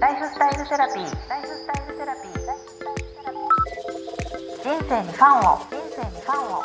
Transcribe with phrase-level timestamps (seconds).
[0.00, 1.28] ライフスタイルセラピー。
[1.28, 2.32] ライフスタイルセラピー。
[4.62, 5.58] 人生にファンを。
[5.58, 6.62] 人生にファンを。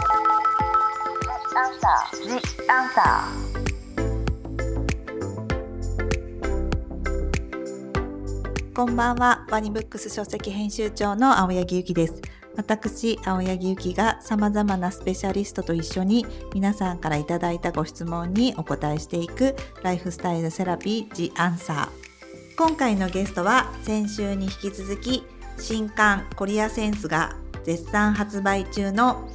[1.56, 2.22] アンサー。
[2.22, 2.30] ジ
[2.70, 3.28] アンサ
[8.76, 12.22] こんばんは、ワニブックス書籍編集長の青柳ゆきです。
[12.56, 22.03] 私、青柳ゆきが様々なスペシャリストと一緒に皆さんからいただいたご質問にお答えしていくライフスタイルセラピー The Answer。
[22.56, 25.26] 今回のゲストは先週に引き続き
[25.58, 29.28] 新刊コリアセンスが絶賛発売中の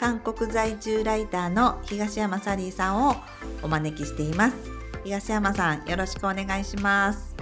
[0.00, 3.16] 韓国在住ライターの東山サリーさんを
[3.62, 4.56] お招きしています。
[5.04, 7.34] 東山さん、よろしくお願いします。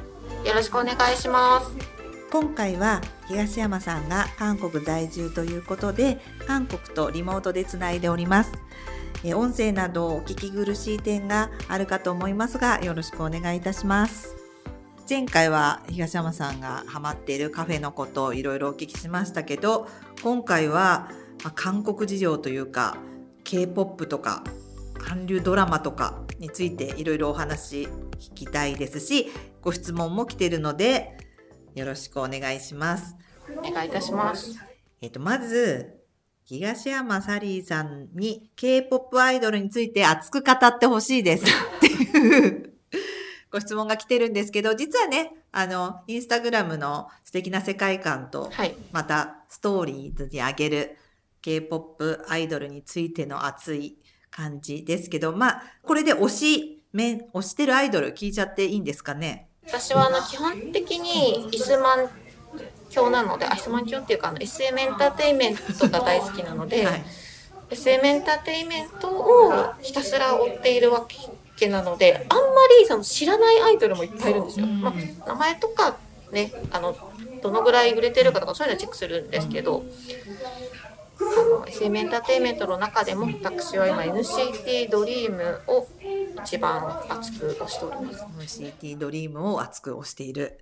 [0.44, 1.96] よろしくお願いします。
[2.30, 8.52] 今回は東山さんが韓国在住ということで韓国とリモートでつないでおります
[9.24, 14.45] え音声などお聞き苦しい点があるかと思いますがよろしくお願いいたします
[15.08, 19.86] 前回は東山さんがハマっているカフェのことをいろいろお聞きしましたけど
[20.22, 21.08] 今回は
[21.44, 22.96] まあ韓国事情というか
[23.44, 24.42] K-POP とか
[24.98, 27.86] 韓流ドラマとかについていろいろお話
[28.18, 29.28] 聞きたいですし
[29.62, 31.16] ご質問も来てるので
[31.76, 33.14] よろしくお願いします。
[33.56, 34.58] お願いいたします。
[35.00, 36.00] えっ、と、まず、
[36.42, 42.75] 東山サリーさんに K-POP アイドルについて熱く語ってほしいですっていう
[43.56, 48.74] ご質問が来てるんですけど、実はね、あの、インスタグラムの素敵な世界観と、はい。
[48.92, 50.98] またストーリーズにあげる
[51.40, 53.96] K-POP アイドルについての熱い
[54.30, 59.48] 感じですけど、まあ、これで推し、面、推してるアイドル聞いちゃっていいんですかね？
[59.66, 62.10] 私はあの基本的にイスマン
[62.90, 67.04] 教なので、あイスマン教っていうかあの SM エンターテインメントが大好きなので、はい。
[67.70, 71.06] SM エンターテインメントをひたすら追っているわ
[71.56, 72.44] けなので、あんま
[72.80, 74.66] りその知らないアイドルもいっぱいいるんですよ。
[74.66, 75.96] うんまあ、名前とか
[76.30, 76.96] ね、あの
[77.42, 79.84] どのぐらい売れてるかとかそういうのはチェックするんですけど。
[81.18, 85.88] あの SM エンターテインメントの中でも私は今 NCT ドリームを
[86.42, 88.60] 一番熱く推しております。
[88.60, 90.58] NCT ドリームを熱く推している。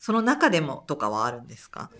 [0.00, 1.90] その中でもとかはあるんですか？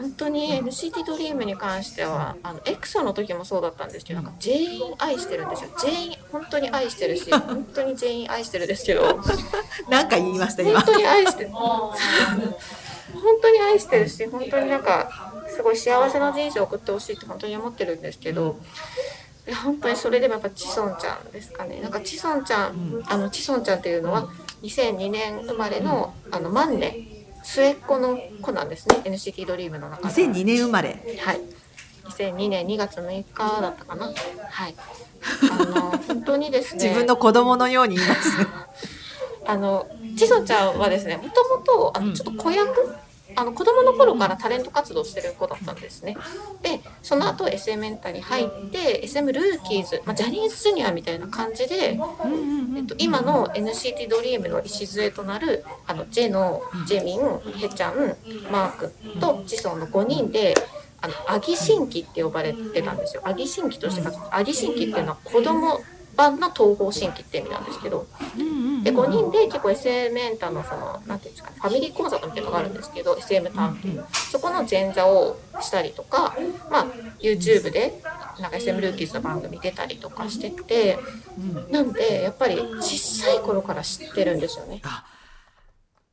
[0.00, 5.70] 本当に NCT ドリームに関してはあのエクソの時もそうだったんですけどなんか全員愛してるんですよ。
[5.80, 9.20] 全員本当に愛してるし 本当に全員愛してるですけど。
[9.90, 10.80] なんか言いました今。
[10.80, 10.94] 本。
[10.94, 11.50] 当に愛してる。
[11.50, 11.92] 本
[13.42, 18.56] 当に愛してる し本当になんかすごい幸せな人生を送ってほしいって本当に思ってるんですけど。
[19.46, 21.80] いや本当にそれでもやっぱチソンちゃんですかね。
[21.80, 24.28] なんかチソンちゃんあのチソンちゃんっていうのは
[24.62, 27.17] 2002年生まれのあの万年
[27.48, 31.00] 末っ子の子なんですね NCT ドリームの中で2002年生まれ。
[31.20, 31.40] はい。
[32.04, 34.12] 2002年2月6日だったかな。
[34.50, 34.74] はい。
[35.50, 36.84] あの 本当にですね。
[36.84, 38.46] 自分の子供のように言いますね。
[39.46, 39.86] あの
[40.18, 42.94] ちそちゃんはですね、もともとあうんのちょっと子役。
[43.38, 46.16] あの子供の頃からタレント活動してる子だったんですね。
[46.60, 51.96] で、その後 SM エンタに入って、SM ルーキーズ、まあ、ジャニーズジュニアみたいな感じで、
[52.76, 57.20] えっと、今の NCT ドリームの礎となるあのジェノ、ジェミン、
[57.58, 58.16] ヘちゃん、
[58.50, 60.54] マークとジソンの5人で
[61.00, 63.22] あのアギ新規って呼ばれてたんですよ。
[63.24, 65.78] アギ新規としてアギ新規っていうのは子供
[66.18, 68.08] 版の東方新規って意味なんですけど
[68.82, 76.36] で5人で結構 SM エンタのそのなんていうんですかねファミリーコンサートみたいなのがあるんですけど SM 担当そこの前座をしたりとか、
[76.68, 76.86] まあ、
[77.20, 78.02] YouTube で
[78.40, 80.98] なんか SM ルーキーズの番組出たりとかしてて
[81.70, 84.80] なんでやっぱり小さい頃から知ってるんですよね。
[84.82, 85.04] あ、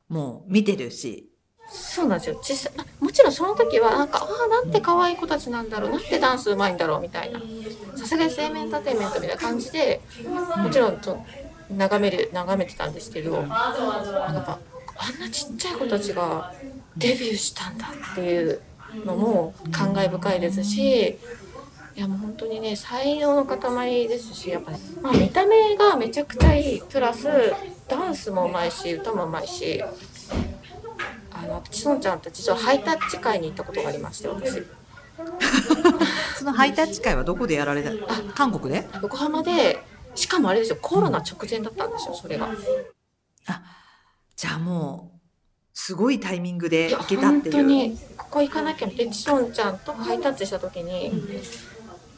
[0.08, 1.32] もう見てるし。
[1.68, 2.38] そうなんですよ。
[2.42, 7.40] 小さもちろんその時はなんかああなんて可愛い子たちなんだろうなんてダンスうまいんだろうみたいな。
[7.96, 10.00] さすが SM エンターテインメントみたいな感じで
[10.56, 11.24] もちろんちょ
[11.70, 14.58] 眺める眺めてたんですけどなんか
[14.96, 16.52] あんなちっちゃい子たちが
[16.96, 18.60] デビューしたんだっていう
[19.04, 21.18] のも感慨深いですし
[21.96, 26.82] いやもう本当にね才能の塊ですしやっぱね、まあ、見た目がめちゃくちゃいい。
[26.82, 27.26] プラス
[27.88, 29.82] ダンスもうまいし歌もうまいし
[31.46, 34.62] あのちそんちゃんと実はハイタッチ会に行ったことがありまして私。
[36.38, 37.90] そのハイタッチ会はどこでやられた？
[38.34, 38.86] 韓国で？
[39.02, 39.78] 横浜で
[40.14, 42.48] しかもあれですよコロナ直前だったんですよそれが。
[44.36, 45.18] じゃあもう、
[45.72, 47.54] すごいタイミングで行けたっ本ていう。
[47.54, 51.06] 当にここ行かなきゃでちそんちゃんとハイタッチした時に、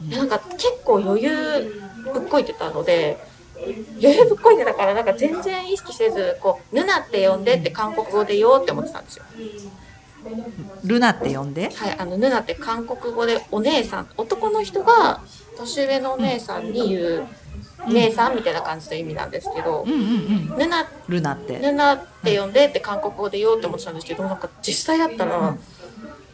[0.05, 1.81] いやなんか結構余裕
[2.13, 3.17] ぶっこいてたので
[4.01, 9.25] 余裕ぶっこいてたからなんか全然意識せずこう「ヌナって呼んで」って韓国語で言おうって思ってたんですよ。
[10.83, 11.71] ルナって呼んで？
[11.73, 14.09] はい、あのヌナって韓国語でお姉さん。
[14.17, 15.21] 男の人が
[15.57, 17.27] 年上のお姉さんに言う
[17.87, 20.03] 姉さんみたいな感じの意味なんですけどうんうんう
[20.55, 20.57] ん。
[20.57, 21.57] ヌナルナって。
[21.59, 25.57] ヌナって呼んでって韓国語で言おうって思ってたんですけどなんか実際会ったら、も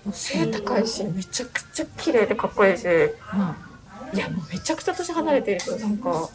[0.10, 6.30] う背高いしめちゃくちゃ綺麗でかっこいいしいやもうめちゃくちゃ年離れてるけどなんか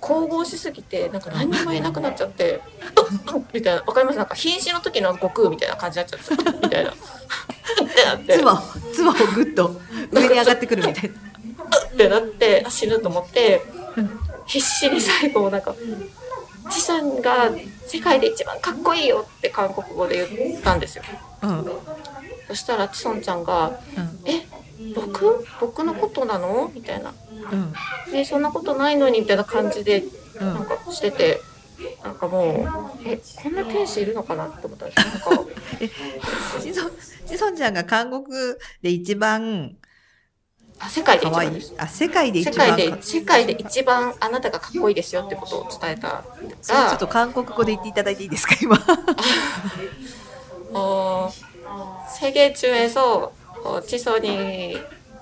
[0.00, 2.60] 神々しすぎてなんか何にも言えなくなっちゃって
[3.52, 3.82] みたいな。
[3.82, 4.18] わかります？
[4.18, 6.90] なんか瀕死の時の悟空みたいな感じになっちゃってみたいな。
[6.90, 8.38] ってなって。
[8.38, 8.62] つば
[8.94, 9.80] つばをぐっと
[10.12, 11.76] 上に上がってくるみたいな。
[11.88, 13.62] ってなってあ死ぬと思って
[14.46, 15.74] 必死に最後なんか
[16.70, 17.50] 「チさんが
[17.86, 21.04] 世界で一番かっこいいよ」って韓国語で言ったんですよ。
[21.42, 21.50] うん。
[21.50, 21.72] うん
[22.48, 23.78] そしたらチソンちゃんが
[24.24, 24.46] 「え
[24.94, 27.12] 僕僕のことなの?」みたいな
[27.51, 27.73] うん「
[28.13, 30.03] えそんなことないのに」みたいな感じで
[30.39, 31.41] うんなんかしてて。
[32.03, 35.53] なんかもうえこんな天使いるのかなって思ったんですよなんか
[36.61, 36.89] ちそ
[37.27, 38.25] ちそんちゃんが韓国
[38.81, 39.75] で一番
[40.79, 46.23] あ世界で一可愛い番ですあ世界で一世番界で世界で一番あなたがかっこいいですよってことを伝えた
[46.61, 48.77] それちょっらと韓国語で言っていただいていいですか今
[50.73, 51.29] 어,
[52.09, 53.31] 세계 중에서
[53.63, 54.77] 어, 지선이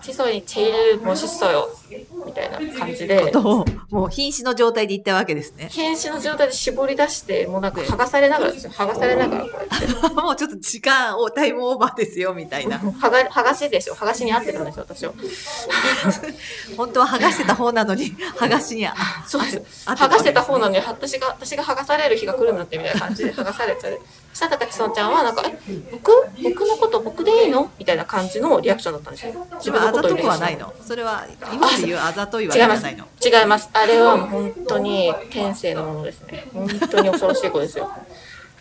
[0.06, 1.70] 지선이 제일 멋있어요.
[2.26, 15.14] みたいな感じでことをもう瀕死の状態で言ったわけですね瀕死の状態で絞り出してもうなんか剥がされながらですよ剥がされながらこうやっ てもうちょっと時間をタイムオーバーですよみたいな剥 が剥がしですよ剥がしに合ってるんですよ私は
[16.78, 18.94] 本当は剥がしてた方なのに剥がしにあ
[19.28, 24.00] そうですあ剥がしてた方なのに私が私が剥がされる日が来るなんてみたいな感じで剥がされちゃう
[24.34, 25.58] そしたら高木そんちゃんはなんか「え
[25.92, 26.12] 僕
[26.42, 30.73] 僕のこと僕でいいの?」みたいな感じのリアクションだったんですよ自分のあ ざとくはないの。
[30.83, 33.07] それは今で言うあざといはないの。
[33.25, 33.71] 違います。
[33.73, 36.49] あれは本当に天性のものですね。
[36.53, 37.91] 本当に恐ろしい子ですよ。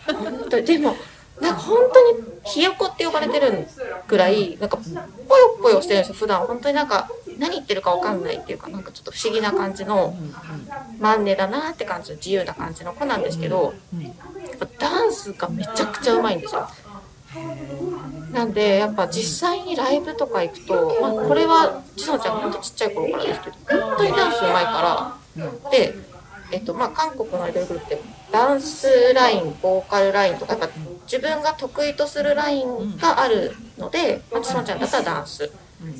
[0.07, 0.95] 本当にでも
[1.41, 3.67] なんか本当にひよこって呼ばれてる
[4.07, 4.77] ぐらいなんか
[5.27, 6.13] ぽよぽよしてるんですよ。
[6.15, 6.45] 普段。
[6.47, 10.15] 本当になんか何言ってるかわかんないっていうかなんかちょっと不思議な感じの
[10.99, 14.03] マンネだなって感じの自由な感じの子なんですけどうん。
[14.03, 14.13] やっ
[14.57, 16.65] ぱダンスがめちゃくちゃうまいんですよ
[18.35, 25.95] なんでやっぱ実際にライブとか行くと、まあ、これはちのちゃんほんとちっちゃい頃からですけど本当にダンスうまいからで、
[26.51, 28.03] えっとまあ、韓国のアイドルグループって
[28.33, 35.49] ダンスラインボーカルラインとかやっぱ自分が得意とするラインがあるので、まあ、ちのちゃんだったらダンス。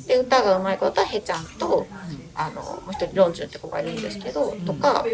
[0.06, 1.86] で歌がうまい子だったらヘちゃんと
[2.34, 5.04] あのもう一人ロンジュンって子がいるんですけどとか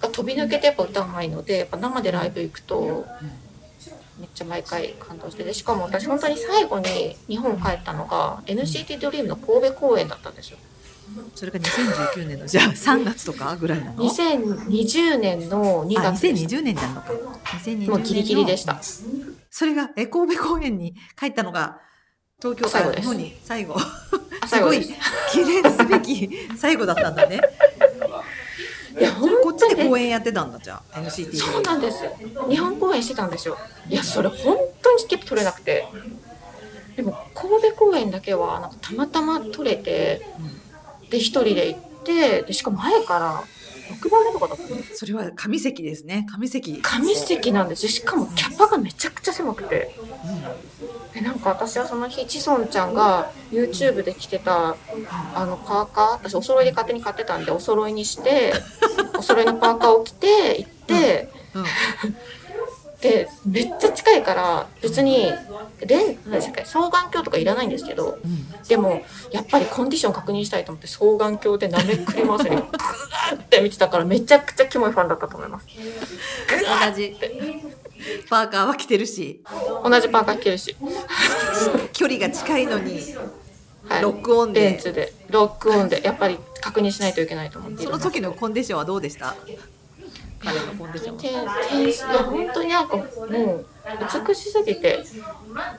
[0.00, 3.04] が飛び抜けてやっぱ歌うまいのでやっぱ生でライブ行くと
[4.18, 10.58] めっちゃ毎回感動してでしかも私本当に最後に日本帰ったのが NCT ドリームの神戸公演だったんですよ。
[11.34, 17.12] それが2019年のじゃあ3月とかぐらいなの？2020年の2あ月でした2020年なのか
[17.44, 18.78] 2020年のもうギリギリでした。
[19.50, 21.80] それがえ神戸公園に帰ったのが
[22.40, 23.76] 東京最後です日本に最後
[24.40, 24.80] あ すごい。
[25.32, 27.40] 記念すべき最後だったんだね
[28.98, 29.41] いやそれこっち
[29.74, 32.04] で公演やってたんだじゃあ NCT そうなんです。
[32.48, 33.56] 日本公演してたんですよ。
[33.88, 35.86] いや、それ本当にチケット取れなくて。
[36.96, 40.26] でも、神戸公演だけは、なんかたまたま取れて、
[41.10, 43.44] で、一人で行って、で、しかも前から、
[43.92, 47.90] 6番目とかだったそれは上席ですね上席紙席なんですよ。
[47.90, 49.94] しかもキャパがめちゃくちゃ狭くて。
[51.12, 54.76] でなんか私はその日、チソンちゃんが YouTube で着てた、
[55.34, 58.54] あの、パーカー、私お揃いで勝手に買ってたんで、お揃いにして、
[59.22, 61.64] お揃いのパーカーを着て、行って、うん
[63.02, 65.32] でめっちゃ近いから別に
[65.84, 68.68] レン双眼鏡とかいらないんですけどうん。
[68.68, 69.02] でも
[69.32, 75.66] やっぱりコンディション確認したいと思って双眼鏡で舐めくり回すに グーって見てたからめちゃくちゃキモいファンだったと思います。
[75.66, 77.16] 同じ。
[78.30, 79.42] パーカーは着てるし。
[79.82, 80.76] 同じパーカー着てるし、
[81.92, 83.00] 距離が近いのに
[83.92, 85.12] はい、ロックオンでで。
[85.30, 89.34] ロックオンでやっぱり確認しないといけないと思ってその時のコンディションはどうでした？
[90.40, 91.20] 彼のコンディション
[91.80, 93.66] いや本当になんかもう
[94.28, 95.04] 美しすぎて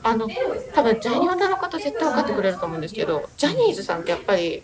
[0.01, 0.27] あの
[0.73, 4.63] 多分ジャニオタの方絶対分かってくれると思うんですけどジャニーズさんってやっぱり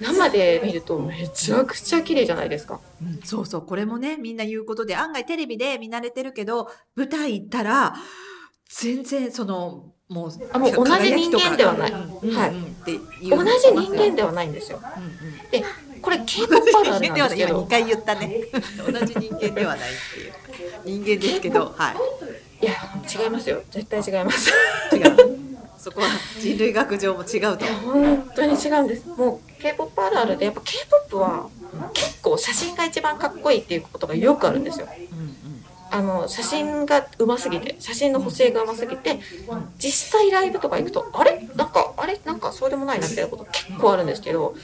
[0.00, 2.80] 生で見るとめちゃくちゃ綺麗じゃないですか。
[3.00, 7.94] うんそうそうこれもねみんな言うことで案外テレビで見慣れてるけど舞台行ったら
[8.68, 11.92] 全然そのもうあもう同じ人間ではない。
[11.92, 12.62] はいうん。
[12.64, 14.80] って同じ人間ではないんですよ。
[15.50, 15.64] で
[16.02, 17.62] これある人間ではなんですけど。
[17.64, 18.44] 2回言ったね
[18.86, 19.92] 同じ人間ではないっ
[20.84, 21.92] ていう人間ですけどは
[22.60, 22.64] い。
[22.64, 22.72] いや
[23.24, 23.62] 違いますよ。
[23.70, 24.50] 絶対違います。
[24.92, 25.38] 違う。
[25.78, 26.06] そこは
[26.38, 27.64] 人類学上も違うと。
[27.64, 29.08] 本当に違うんです。
[29.08, 31.48] もう K-POP あるあるでやっぱ K-POP は
[31.94, 34.86] 結構写真が一番かっこいいっていうことがよくあるんですよ。
[35.12, 35.36] うん
[35.92, 39.20] あの写真がうますぎて写真の補正がうますぎて
[39.78, 41.46] 実際ライブとか行くとあれ？
[41.56, 42.20] なんかあれ？
[42.24, 44.54] なんかそうでもないなみたいなこと結構あるんですけど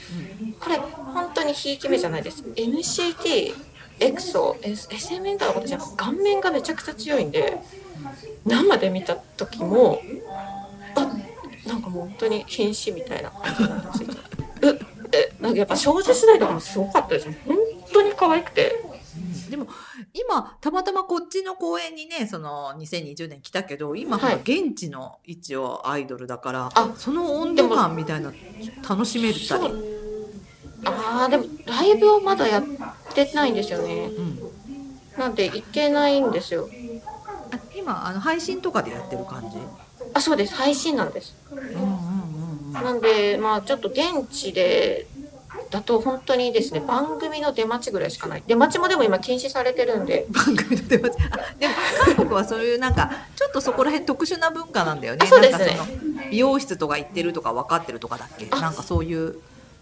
[0.59, 2.43] これ本当ににひいき目じゃないです。
[2.43, 3.55] NCT
[3.99, 7.59] エクソ SM エンタの子たちは顔面がめちゃくちゃ強いんで
[8.45, 9.99] 生で見た時も
[10.95, 11.11] あ
[11.67, 14.09] なんかもう本当に瀕死みたいな感じなんですよ
[14.61, 14.79] う
[15.11, 17.25] えなんかやっぱ少女時代とかもすごかったです。
[17.47, 17.57] 本
[17.91, 18.83] 当に可愛くて。
[19.49, 19.67] でも
[20.13, 24.35] 今たまたまこっちの公演にねその2020年来たけど今はい。
[24.37, 28.33] 現地の一応アイドルだから、あその温度感みたいな
[28.87, 29.47] 楽しめるたり。
[29.47, 29.99] そう
[30.85, 32.63] あーでもライブをまだやっ
[33.13, 34.05] てないんですよね。
[34.05, 34.39] うん、
[35.17, 36.69] なんで行けないんですよ。
[37.51, 39.57] あ今あの配信とかでやってる感じ？
[40.13, 40.55] あそうです。
[40.55, 41.35] 配信なんです。
[41.51, 41.75] うんうんうん
[42.67, 42.73] うん。
[42.73, 45.07] なんでまあちょっと現地で
[45.69, 48.43] だと本当にですね番組の出待ちぐらいしかない。
[48.47, 50.25] 出待ちもでも今禁止されてるんで。
[50.31, 51.23] 番組の出待ち。
[51.31, 51.73] あでも
[52.05, 55.19] 韓国はそういうなんかちょっとそこら辺特殊な文化なんだよね。
[55.23, 55.77] あそうですね。
[56.31, 58.47] 美容室とか行ってるとか分かってるとかだっけ？
[58.49, 59.35] あなんかそういう。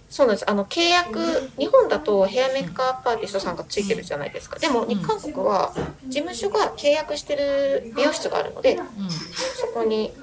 [0.09, 0.49] そうなんです。
[0.49, 4.57] あの契約日本だとヘアメイクアップアーティストさんがついてるじゃないですか。
[4.57, 5.73] でもん韓国は
[6.07, 9.09] 事務所が契約してる美容室があるのでうん。
[9.09, 10.13] そこに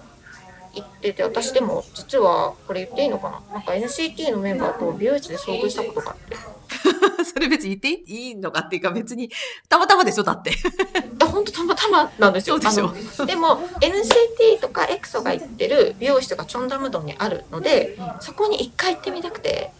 [0.74, 3.54] 行ってて私でも実はこれ言っていいのかな？
[3.54, 6.36] なんか NCT のメンバーと美容室で遭遇したことがあって
[7.24, 9.30] それ別に言っていいのかっていうか別に
[9.68, 10.52] たまたまでしょだって
[11.24, 12.58] 本当たまたまなんですよ。
[12.58, 12.92] でしょ
[13.26, 19.72] でも NCT とかエクソが行ってる美容室がチョンダムドンにあるので、そこに一回行ってみたくて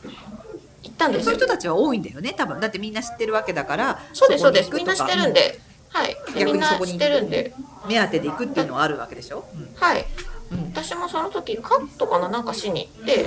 [0.82, 1.38] 行ったんですよそういう。
[1.40, 4.70] 人たちは多いんだよね多分だってみんな知ってるわけだからそうですそうです。
[4.72, 5.60] みんな知ってるんで、
[5.90, 6.16] はい。
[6.34, 7.54] で逆にそこに知ってるんで、
[7.86, 10.04] 目当てで行くっていうのはあるわけでしょ、うんはい。
[10.54, 10.64] うん。
[10.72, 13.26] 私もその時カットかななんかしに行って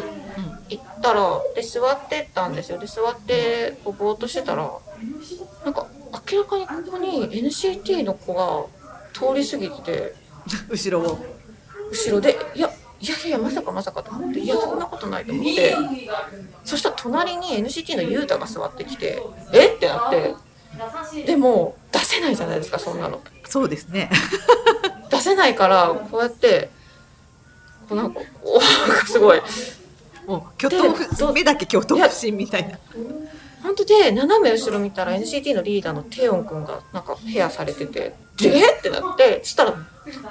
[0.69, 2.77] 行ったらで座ってたんですよ。
[2.77, 4.71] で座ってこうぼーっとしてたら
[5.63, 5.87] なんか
[6.31, 8.65] 明らかにここに NCT の子が
[9.13, 10.15] 通り過ぎてて。
[10.69, 11.19] 後ろを。
[11.91, 12.69] 後ろでいや
[12.99, 14.11] いやいやまさかまさかと。
[14.11, 15.75] 思っていやそんなことないと思って。
[16.63, 19.21] そしたら隣に NCT のユータが座ってきて
[19.53, 19.67] え？
[19.67, 20.35] ってなって。
[21.25, 23.21] でも出せないじゃないですかそんなの。
[23.45, 24.09] そうですね。
[25.09, 26.69] 出せないからこうやって
[27.95, 29.41] なんかこうなんかすごい
[30.25, 32.77] もう巨頭目だけ巨頭不審みたいな。
[33.63, 39.73] 本当で斜め後ろ見たら NCT のリーダーのテヨンくんがなんかヘアされててでえってなってそしたら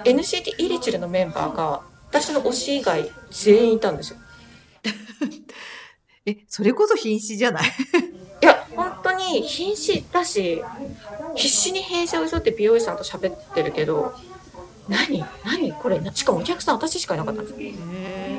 [0.05, 4.19] NCT イリチルのメンバーが私の推し以外全員いたんですよ。
[6.25, 7.65] えそれこそ瀕死じゃない？
[8.43, 10.63] いや、本当に瀕死だし、
[11.35, 14.13] 必死に弊社を急って美容師さんと喋ってるけど、
[14.89, 15.25] 何？
[15.45, 15.73] 何？
[15.73, 15.99] これ？
[16.01, 17.61] なしかもお客さん私しかいなかったんです。
[17.61, 17.73] よ。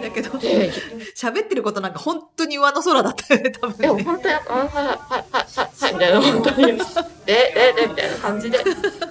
[0.01, 0.71] だけどで、
[1.15, 6.73] 喋ってることなんか本当に上の空だったよね多でも分ね本当に、あはいはいはいはいはいみたいな、本当に、で、
[7.25, 8.59] で、で、みたいな感じで。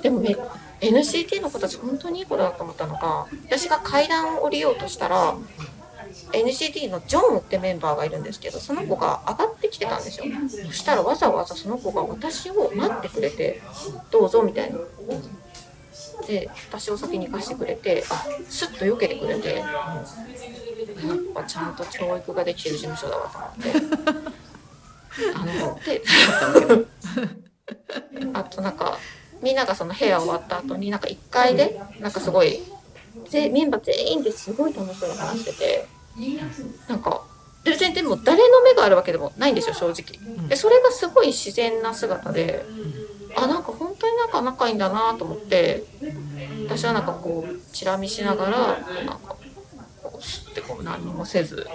[0.03, 0.37] でもね、
[0.81, 5.37] NCT の子たち本当にいい子だと思ったのが、私が階段を降りようとしたら、
[6.33, 10.27] NCT のジョンってメンバーがいるんですけどその子が上がってきてたんですよ。
[10.67, 13.61] そしたらわざわざその子が私を待ってくれて
[14.11, 14.79] どうぞみたいな
[16.27, 19.67] で私を先に行かしてくれてあスッと避けてくれてやっ
[21.35, 24.03] ぱちゃんと教育ができてる事務所だわと思って。
[25.35, 26.03] あので
[28.35, 28.99] あとなんか
[29.43, 32.61] みんながその部屋終わった後になんか1階でなんかすごい
[33.29, 35.87] ぜメンバー全員ですごい楽しそうに話してて
[36.89, 37.23] なんか
[37.65, 40.49] 別にでも誰の目があるわけでもないんですよ正直。
[40.49, 42.65] でそれがすごい自然な姿で
[43.37, 45.85] あなんか本当になんか仲いいんだなと思って
[46.67, 48.51] 私はなんかこうチラ見しながら
[49.05, 49.37] なんか
[50.03, 51.67] こう吸ってこう何もせず。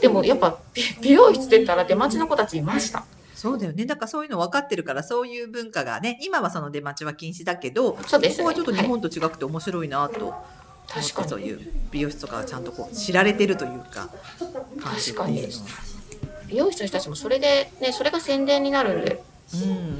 [0.00, 3.04] でもやっぱ美美容室出たら出待ちの子たちいました。
[3.34, 3.84] そうだよね。
[3.84, 8.38] だからそういうの分かってるからそういう文化がね今はその出待ちは禁止だけどそうですね。
[8.38, 10.34] ここはちょっと日本と違くて面白いなと、
[10.88, 11.28] 確かに。
[11.28, 14.08] そういう美容室とかがちゃんとこう知られてるというか
[14.82, 15.46] 確かに。
[16.46, 19.22] 美容室の人たちもそれでねそれが宣伝になるんで。
[19.54, 19.95] うん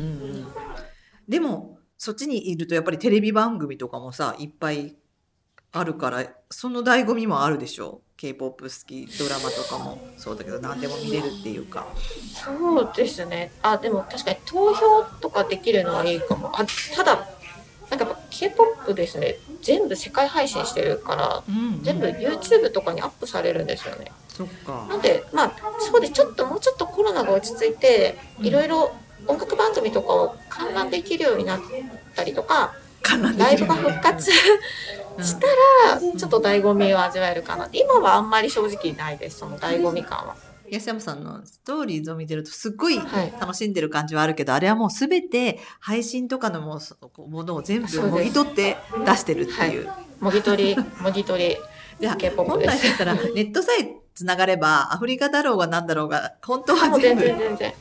[1.28, 4.96] でもそっちにいるとやっぱりテレビ番組とかもさいっぱい
[5.72, 9.98] あるからその醍醐味もあるでしょ？K p o p 好きドラマとかも。
[10.16, 11.86] そうだけど何でも見れるっていうか。
[12.32, 13.52] そうですね。
[13.62, 16.50] あでも確かに投票とかできるのはいいかも。
[16.58, 16.64] あ
[16.94, 17.28] ただ
[17.90, 19.36] なんかやっぱ k p o p ですね。
[19.60, 24.12] 全部世界配信してるからうん全部 YouTube とかにアップされるんですよね。
[24.28, 24.86] そっか。
[24.88, 28.94] なんでまあそうでちょっともうちょっとコロナが落ち着いていろいろ
[29.26, 31.60] 音楽番組とかを観覧できるようになっ
[32.14, 32.74] たりとか
[33.36, 34.32] ライブが復活し
[35.38, 35.46] た
[35.94, 37.66] らちょっと醍醐味を味わえるかな。
[37.66, 40.36] って今はあんまり正直ないですその醍醐味感は。
[40.68, 43.32] 安山さんのストーリーズを見てるとすっごいはい。
[43.40, 49.88] 楽しんでる感じはあるけど、あれはもうすべて配信とかのもうものを全部もぎ取って出してるっていう。
[50.20, 51.56] もぎ取りもぎ取り
[52.00, 52.82] じゃあ本です。
[52.82, 57.74] 来だったらネットさえつながればアフリカだろうがなんだろうが本当は全部然全然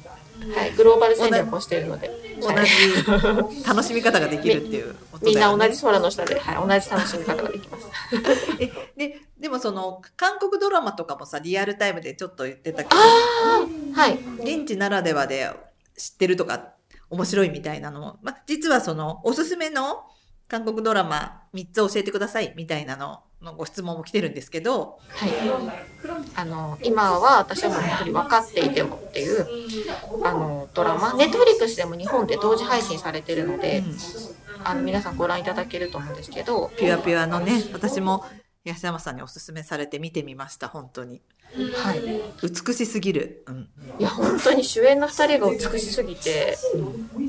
[0.56, 2.66] はい、グローバル戦略をしているので、同はい。
[2.66, 7.90] じ楽しみ方ができるっていうことみんな同じ空の下で、はい、同じ楽しみ方ができます。
[8.60, 12.96] えででもその韓国ドラマとかもさリアルタイムでちょっと言ってたけど。
[12.98, 15.50] はい、現地ならではで
[15.98, 16.74] 知ってるとか
[17.10, 20.04] 面白いみたいなのも、まあ、実はそのおすすめの
[20.48, 25.30] 韓国ドラマ3つ教えてくださいみたいなののご質問も来てるんですけど、はい、
[26.36, 29.48] あの今は私はもう本当に分かっていてもっていう
[30.24, 33.84] あのドラマネットフリックスでも日本で同時配信されてるので、
[34.64, 38.26] あの皆さんご覧いただけると思うんですけど、ピュアピュアのね私も
[38.66, 41.22] 東山さんにおすすめされて見てみました本当に。
[41.76, 42.02] はい、
[42.42, 43.70] 美しすぎる、うん、
[44.00, 46.58] いや本当に主演の2人が美しすぎて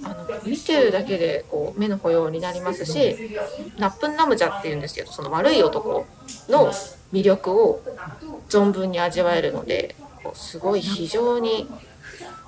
[0.03, 3.37] あの見てるだけでこう目の保養になりますし
[3.77, 6.07] ナップンナムジャっていうんですけどその悪い男
[6.49, 6.73] の
[7.13, 7.83] 魅力を
[8.49, 11.69] 存分に味わえるのでこうすごい非常に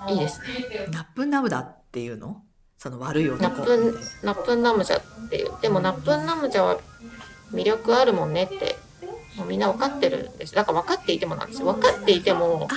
[0.08, 0.46] いいですね。
[0.90, 2.42] ナップンナムダっていうの？
[2.78, 3.42] その悪い男。
[3.42, 5.50] ナップンナップンナムジャっていう。
[5.60, 6.80] でもナップンナムジャは
[7.52, 8.76] 魅力あるもんねって
[9.36, 10.54] もうみんな分かってるんです。
[10.54, 11.72] だから分かっていてもなんですよ。
[11.72, 12.68] 分かっていても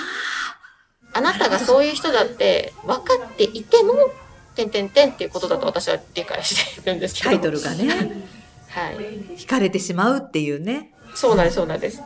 [1.13, 3.93] あなたがそういう人だって分かっていても
[4.55, 7.29] 「てんてんてん」っていうことだと私は理解してるんですけど。
[7.31, 8.23] タイトルがね。
[8.69, 8.95] はい。
[9.37, 10.93] 惹かれてしまうっていうね。
[11.15, 12.01] そうなんですそうなんです。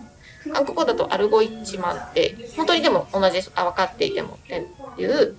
[0.52, 4.68] 韓国語だとアルゴイッチマンって本当にでも同じあ分かっていてもって
[4.98, 5.36] いう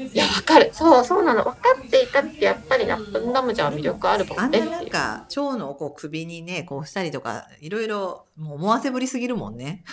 [0.00, 0.70] いや分かる。
[0.72, 1.44] そうそうなの。
[1.44, 9.84] 分かっていたってやっぱりナップンナムジャは魅力あるもあんななんか蝶のこう首にねこうしたりとかいろいろもう思わせぶりすぎるもんね。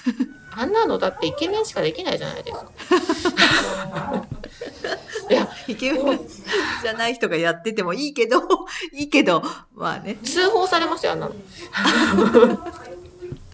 [0.51, 2.57] あんなのだってイケメンしかできないじゃないです
[3.31, 4.25] か。
[5.29, 6.19] いや、イケメン
[6.81, 8.41] じゃない人がやっててもいいけど
[8.93, 9.43] いいけど
[9.75, 10.15] まあね。
[10.23, 11.35] 通報されますよ、あんなの。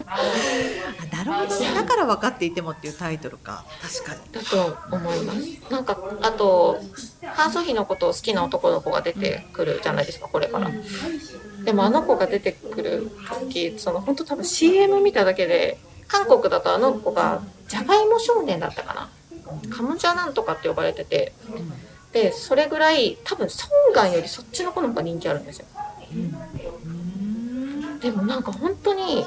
[0.06, 5.70] あなるほどねだから分かっていてもっていうタイトルか確かにだと思います。
[5.70, 6.78] なんか、あと、
[7.24, 10.70] ハン・ソヒのことを好きな男の子が出てくるじゃないですか、これから。
[11.64, 19.10] でもあの子が出てくる時、その本当多分 CM 見ただけで、韓国だとあの子がジャガイモ少年だったかな。
[19.70, 21.32] カムジャなんとかって呼ばれてて、
[22.12, 25.66] で、それぐらい多分ソンガンよりそっちの子の方が人気あるんですよ。
[28.00, 29.24] でもなんか本当に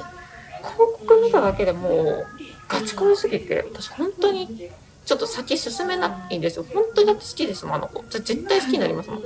[0.67, 2.27] 広告見ただけでもう
[2.67, 4.69] ガチ恋すぎて私本当に
[5.05, 6.65] ちょっと先進めないんですよ。
[6.73, 8.03] 本当にだって好きですもんあの子。
[8.09, 9.21] じゃ絶対好きになりますもん。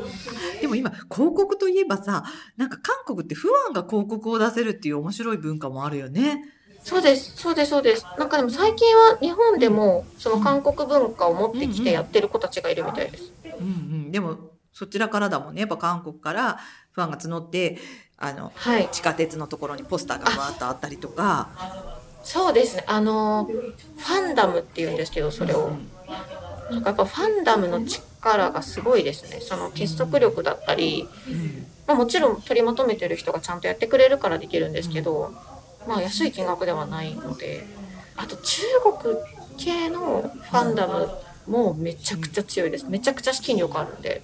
[0.61, 2.23] でも今広告といえばさ
[2.55, 6.43] なんか韓国って不安が広告を出せるっていう面白い文化もあるよね。
[6.83, 7.35] そうです。
[7.35, 8.05] そうですそうです。
[8.17, 13.31] なんかでも最近は日本でもその韓国文化を持ってきてやってる子たちがいるみたいです。
[13.43, 13.61] うんう
[14.07, 14.11] ん。
[14.11, 14.37] でも
[14.73, 15.61] そちらからだもんね。
[15.61, 16.59] やっぱ韓国から
[16.91, 17.77] ファンが募って
[18.21, 18.87] あのはい。
[18.91, 21.49] 地下鉄のところにポスターがバーッとあったりとか。
[22.23, 22.83] そうですね。
[22.87, 25.71] あのファンダムっていうんですけどそれを。
[26.69, 29.39] なんかやっぱファンダムの力がすごいですね。
[29.41, 31.65] その結束力だったりうん。
[31.87, 35.33] まあ、もちろん取りまとめてる人がちゃんとやってくれるからできるんですけど、
[35.87, 37.65] まあ安い金額ではないので。
[38.17, 38.61] あと中
[39.01, 39.15] 国
[39.57, 41.09] 系のファンダム
[41.47, 42.85] もめちゃくちゃ強いです。
[42.87, 44.21] めちゃくちゃ資金力あるんで。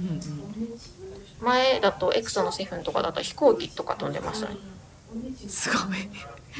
[0.00, 0.20] うんうん
[1.40, 4.56] 前だとエクソのセフンとかだったら飛行機とか飛んでましたね。
[5.48, 6.08] すごい。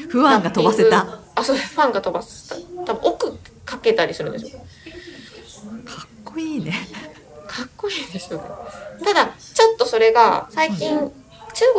[0.09, 1.03] 不安が飛ばせた。
[1.03, 4.59] かあそうファンが飛ばせた多分奥かけたりするんですよ。
[4.61, 6.73] っこいいね。
[7.47, 8.45] かっこいいですよね。
[9.03, 11.20] ただちょっとそれが最近中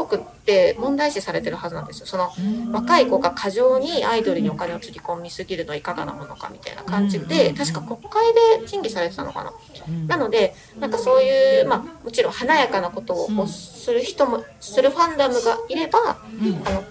[0.08, 2.06] 国って問題視されてるはずなんですよ。
[2.06, 2.30] その
[2.72, 9.52] 若い子が過剰にアイドルにお金をつぎ込みすぎるのはいかがなものかみたいな感じで確か国会で審議されてたのかな。
[10.08, 16.84] なのでなんかそういうまあもちろん華やかなことをする人もするファンダムがいればあの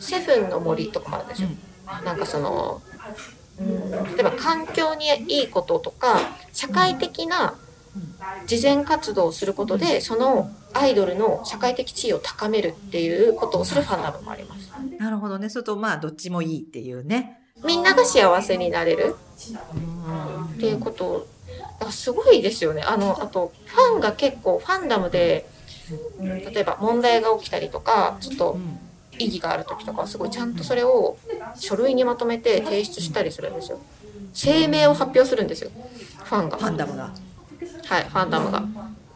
[0.00, 1.48] セブンの森とかもあるんですよ。
[2.04, 2.82] なんかその
[3.60, 6.20] うん例えば環境にいいこととか
[6.52, 7.54] 社会的な
[8.46, 14.70] 慈善活動をすることでそのアイドルの社会的地位を高めるっていうことをするファンダムもあります。
[14.98, 15.48] なるほどね。
[15.48, 17.40] それとまあどっちもいいっていうね。
[17.64, 19.16] みんなが幸せになれる。
[20.56, 21.26] っていうこと。
[21.90, 22.82] すごいですよね。
[22.82, 25.48] あのあとファンが結構ファンダムで、
[26.20, 28.58] うん、例えば問題が起きたりとかちょっと
[29.18, 31.16] 意義がある時とかはすごいちゃんとそれを
[31.56, 33.80] 書類にまとめて提出したりするんですよ。
[34.34, 35.70] 声明を発表するんですよ。
[36.24, 36.56] ファンが。
[36.58, 37.12] ファンダムが。
[37.86, 38.60] はい、ファンダムが。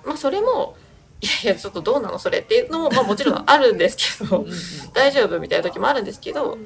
[0.04, 0.74] まあ、それも、
[1.22, 4.44] いやいや、ちょっとどうなのそれっていうのも、まあもちろんあるんですけど、
[4.92, 6.58] 大丈夫みたいな時もあるんですけど、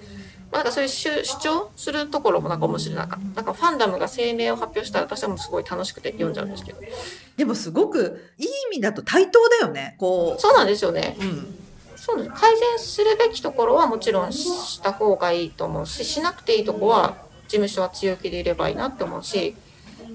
[0.51, 2.97] まあ、なんかそういう主主張するところもなんか面白い。
[2.97, 6.81] なんか、なんかファンダムが声明を発表したら私はもうすごい楽しくて読んじゃうんですけど。
[7.37, 11.17] でもすごくいい意味だと対等だよねこそうなんですよね。
[11.21, 11.55] う、うん、
[11.97, 12.41] そうなんです。
[12.41, 17.17] 改善するべきところはもちろんした方がいいと思うし、しなくていいとこは
[17.49, 19.55] 事務所は強気でいればいいなって思うし、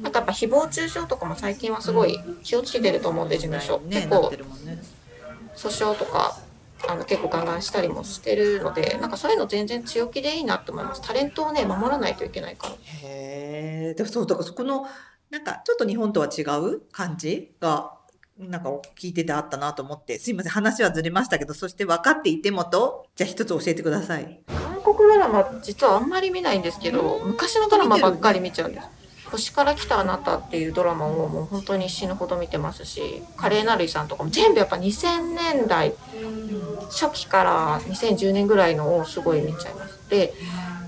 [0.01, 4.31] なんかやっぱ誹謗中傷とかも最近はすごい気をつけてると思うんで事務所、結構
[5.55, 6.37] 訴訟とか
[6.87, 11.01] あの結構ガンガンしたりもしてるのでなんかそういうの全然強気でいいなと思います。
[11.01, 12.73] タレントをね守らないといけないから。
[12.73, 14.87] へえでもそうだからそこの
[15.29, 17.93] なんかちょっと日本とは違う感じが
[18.39, 24.41] なんか聞いててあったなと思ってすいません話はずれましたけどそして分かっていてもとじゃあ一つ教えてください。
[24.47, 29.00] 韓国ドラマ実はあんまり見ないんですけど昔のドラマばっかり見ちゃうんです
[29.31, 35.93] 星から来たあなたっていうドラマをもう本当に死ぬほど見てますし華麗なる遺産とかも全部やっぱ2000年代
[36.89, 39.99] 初期から2010年ぐらいのをすごい見ちゃいます。
[40.09, 40.33] で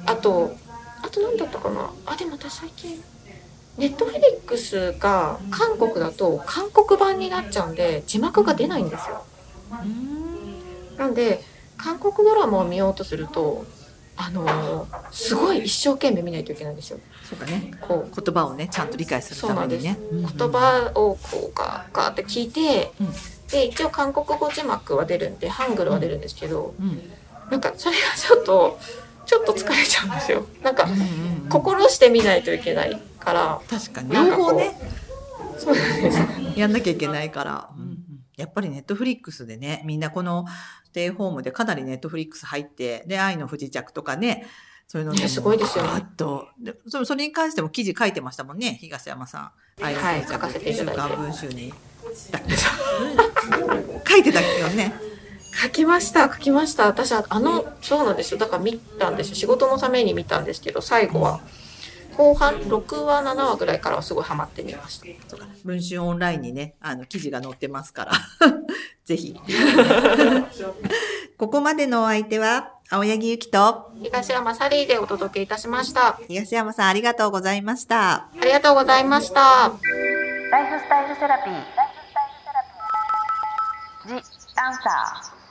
[0.06, 0.53] あと
[1.01, 1.89] あと何だったかな？
[2.06, 3.03] あでも私最近
[3.77, 9.25] ネットフリックスが韓国だと韓国版になっちゃうんで字幕が出ないんですよ。
[10.97, 11.41] なんで
[11.77, 13.65] 韓国ドラマを見ようとすると
[14.15, 16.99] あのーすごい一生懸命見ないといけないんですよ。
[17.30, 17.71] そうかね。
[17.82, 18.21] こう。
[18.21, 19.97] 言葉をねちゃんと理解するためにね。
[20.12, 23.08] 言葉をこうガーガーって聞いて、うん。
[23.49, 26.88] で一応韓国語字幕は出るんでハングルは出るんですけど、うん。
[26.88, 27.02] うん。
[27.52, 28.80] なんかそれがちょっと
[29.26, 30.45] ちょっと疲れちゃうんですよ。
[30.63, 31.04] なんかうんうんう
[31.47, 34.12] ん心して見ないといけないから、確かに。
[34.12, 34.76] 両方ね。
[35.58, 36.17] そうなんです。
[36.19, 36.54] ね。
[36.56, 37.69] やんなきゃいけないから、
[38.38, 40.46] やっぱりネットフリックスでねみんなこの
[40.86, 44.46] ステイホームでかなりネットフリックス入ってで愛の不時着とかね
[44.88, 46.06] そういうのねすごいですよね。
[46.17, 46.48] と。
[46.60, 49.52] でそそれに関しても記事書いてましたもんね東山さん。
[49.84, 51.74] 愛の不時着、はい週刊文春に。
[52.32, 54.93] だっけ書いてたっけよね。
[55.63, 56.88] 書きました書きました。
[56.88, 58.39] 私はあのそうなんですよ。
[58.39, 59.36] だから見たんですよ。
[59.36, 61.41] 仕事のために見たんですけど最後は
[62.15, 65.06] 後半6話7話ぐらいからはすごいハマってみました。
[65.63, 68.12] 文春オンラインにねあの記事が載ってますから。
[69.06, 69.36] ぜひ。
[71.38, 76.19] ここまでのお相手は青柳ゆきと東山サリーでお届けいたしました。
[76.28, 78.13] 東山さんありがとうございました。
[78.13, 79.71] ありがとうございました。
[80.52, 81.63] ライフスタイルセラピー。
[84.08, 84.13] ジ・
[84.56, 85.42] アンサー。